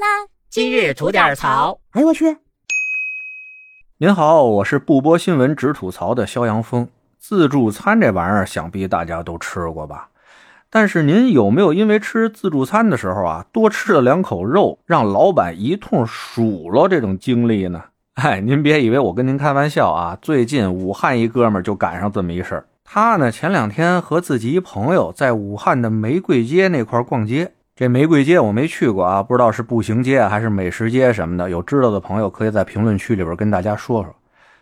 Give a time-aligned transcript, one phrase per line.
[0.00, 0.06] 啦！
[0.48, 1.78] 今日吐点槽。
[1.90, 2.38] 哎呦我去！
[3.98, 6.88] 您好，我是不播新闻只吐槽的肖阳峰。
[7.18, 10.08] 自助餐这玩意儿，想必大家都吃过吧？
[10.70, 17.84] 但是您有没有因为吃自助餐的时候啊，多吃了两口肉，让老板一通数落这种经历呢？
[18.14, 20.18] 哎，您别以为我跟您开玩笑啊！
[20.22, 22.64] 最近武汉一哥们就赶上这么一事儿。
[22.84, 27.52] 他呢，前两天和自己一朋友在武汉的玫瑰街那块逛街。
[27.80, 31.48] 这玫瑰街我没去过啊，不知道是步行街还是美食街什么的。
[31.48, 34.14] 有知道的朋友可以在评论区里边跟大家说说。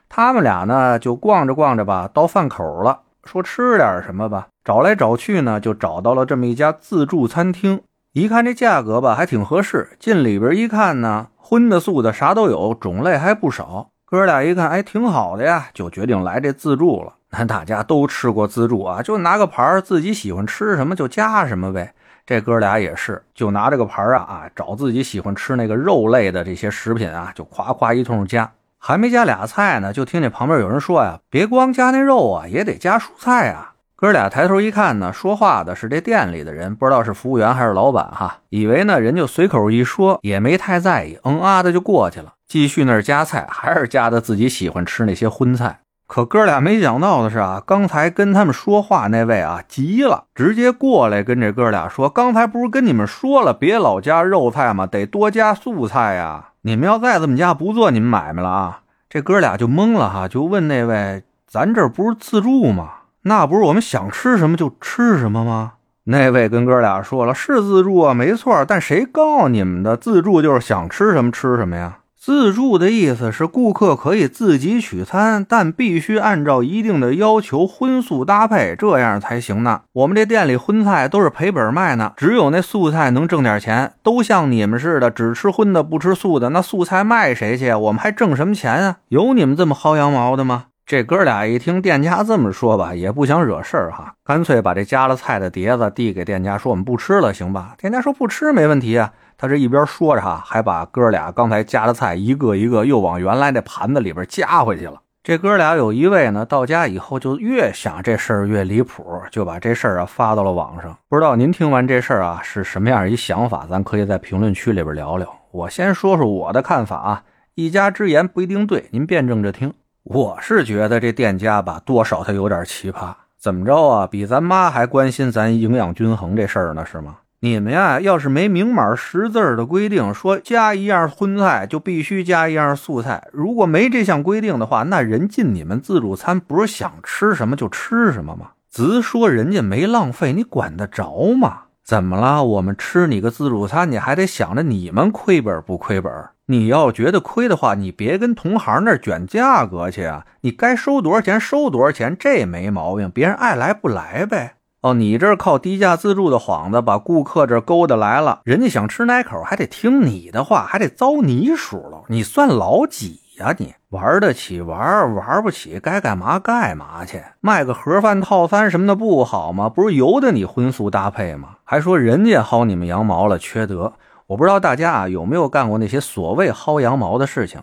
[0.08, 4.46] 他们俩呢就逛着逛着吧，到饭口了，说吃点什么吧。
[4.64, 7.80] 找来找去呢，就找到了这么一家自助餐厅。
[8.12, 9.96] 一看这价格吧，还挺合适。
[9.98, 13.90] 进里边一看呢，荤的素的啥都有，种类还不少。
[14.06, 17.14] 哥俩一看，哎，挺好的呀，就决定来这自助了。
[17.30, 21.92] 那大家都吃过自助啊，就拿个盘自己喜欢吃什么就加什么呗。
[22.28, 28.52] 这哥俩也是，就拿这个盘啊啊，找自己喜欢吃那个肉类的这些食品啊，就夸夸一通加。
[28.76, 38.40] 还没加俩菜呢，就听见旁边有人说呀：“别光加那肉啊，也得加蔬菜啊。”哥俩抬头一看呢，说话的是这店里的人，不知道是服务员还是老板哈。
[38.50, 45.80] 以为呢人就随口一说，也没太在意，嗯啊的就过去了，继续那儿加菜，还是加的自己喜欢吃那些荤菜。
[46.08, 54.86] 可哥俩没想到的是啊，刚才跟他们说话那位啊急了，直接过来跟这哥俩说：“刚才不是跟你们说了，别老加肉菜吗？
[54.86, 56.46] 得多加素菜呀！
[56.62, 62.88] 你们要再这么加，不做你们买卖了啊！”这哥俩就懵了哈，就问那位：“咱这不是自助吗？
[63.22, 65.72] 那不是我们想吃什么就吃什么吗？”
[66.04, 71.98] 那位跟哥俩说了：“是自助啊，没错，但谁告诉你们的自助就是想吃什么吃什么呀？”
[72.28, 79.80] 自助的意思是，顾客可以自己取餐，但必须按照一定的要求荤素搭配，这样才行呢。
[79.94, 83.94] 我们这店里荤菜都是赔本卖呢，只有那素菜能挣点钱。
[84.02, 87.72] 都像你们似的，只吃荤的不吃素的，那素菜卖谁去？
[87.72, 88.96] 我们还挣什么钱啊？
[89.08, 90.66] 有你们这么薅羊毛的吗？
[90.84, 97.74] 这哥俩一听店家这么说吧，也不想惹事儿哈，干脆把这加了菜的碟子递给店家，说我们不吃了，行吧？
[97.78, 99.12] 店家说不吃没问题啊。
[99.40, 105.00] 他这一边说着哈，还把哥俩刚才夹的菜一个一个又往原来那盘子里边夹回去了。
[105.22, 110.96] 这哥俩有一位呢，到家以后就越想这事儿越离谱，就把这事儿啊发到了网上。
[111.08, 113.64] 不知道您听完这事儿啊是什么样一想法？
[113.70, 115.28] 咱可以在评论区里边聊聊。
[115.52, 117.22] 我先说说我的看法啊，
[117.54, 119.72] 一家之言不一定对，您辩证着听。
[120.02, 123.14] 我是觉得这店家吧，多少他有点奇葩。
[123.38, 124.04] 怎么着啊？
[124.04, 127.18] 比咱妈还关心咱营养均衡这事儿呢，是吗？
[127.40, 138.48] 你们呀，要是没明码实字的规定，说加一样荤菜就必须加一样素菜，如果没这项规定的话，那人进你们自助餐不是想吃什么就吃什么吗？
[138.68, 141.62] 直说人家没浪费，你管得着吗？
[141.84, 142.44] 怎么了？
[142.44, 146.12] 我们吃你个自助餐，你还得想着你们亏本不亏本？
[146.46, 150.26] 你要觉得亏的话，你别跟同行那卷价格去啊！
[150.40, 154.54] 你该收多少钱收多少钱，这没毛病，别人爱来不来呗。
[154.94, 162.02] 你这靠低价自助的幌子把顾客这勾搭来了，人家想吃哪口还得听你的话，还得遭你数了。
[162.08, 163.54] 你算老几呀？
[163.58, 167.22] 你玩得起玩，玩不起该干嘛干嘛去。
[167.40, 169.68] 卖个盒饭套餐什么的不好吗？
[169.68, 171.56] 不是由得你荤素搭配吗？
[171.64, 173.94] 还说人家薅你们羊毛了，缺德！
[174.26, 177.62] 我不知道大家啊有没有干过那些所谓薅羊毛的事情。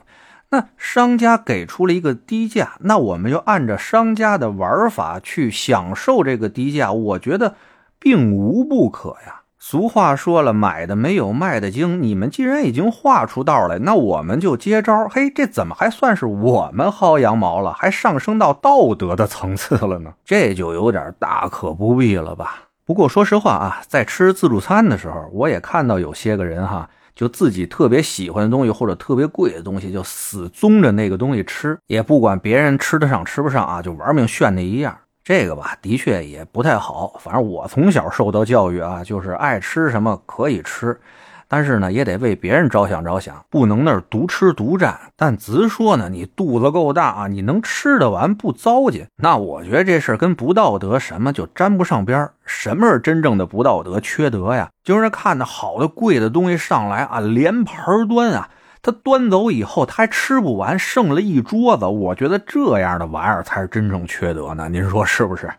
[0.56, 7.56] 那商家给出了一个低价，那我们就按照商家的玩法去享受这个低价，我觉得
[8.00, 9.42] 并无不可呀。
[9.60, 12.02] 俗话说了，买的没有卖的精。
[12.02, 15.10] 你们既然已经画出道来，那我们就接招。
[15.10, 17.74] 嘿，这怎么还算是我们薅羊毛了？
[17.74, 20.14] 还上升到道德的层次了呢？
[20.24, 22.60] 这就有点大可不必了吧？
[22.86, 26.90] 不过说实话啊，在吃自助餐的时候，我也看到有些个人哈。
[27.16, 34.96] 就自己特别喜欢的东西或者特别贵的东西，就死宗着那个东西吃，也不管别人吃得上吃不上啊，就玩命炫那一样。
[35.24, 37.20] 这个吧，的确也不太好。
[37.20, 41.00] 反正我从小受到教育啊，就是爱吃什么可以吃。
[41.48, 45.00] 但是呢，也得为别人着想着想，不能那儿独吃独占。
[45.16, 54.70] 但直说呢，你肚子够大啊，你能吃得完不糟践，那我觉得这事儿跟不道德什么就沾不上边儿什么是真正的不道德、缺德呀？
[54.84, 58.50] 就是看着好的、贵的东西上来啊，连盘端啊，
[58.82, 61.86] 他端走以后他还吃不完，剩了一桌子。
[61.86, 64.68] 我觉得这样的玩意儿才是真正缺德呢。
[64.70, 65.50] 您说是不是？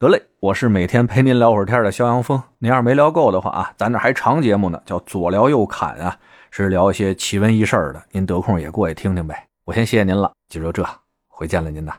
[0.00, 2.40] 得嘞，我是每天陪您聊会儿天的肖阳峰。
[2.58, 6.16] 您要是没聊够的话啊，咱这还长节目呢，叫左聊右侃啊，
[6.52, 8.00] 是聊一些奇闻异事的。
[8.12, 9.48] 您得空也过去听听呗。
[9.64, 10.88] 我先谢谢您了，今儿就这，
[11.26, 11.94] 回见了您呐。